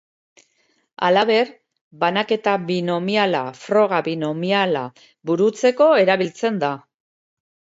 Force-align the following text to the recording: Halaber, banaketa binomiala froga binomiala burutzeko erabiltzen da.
Halaber, 1.07 1.51
banaketa 2.03 2.55
binomiala 2.71 3.43
froga 3.65 4.01
binomiala 4.09 4.83
burutzeko 5.33 5.91
erabiltzen 6.07 6.59
da. 6.67 6.73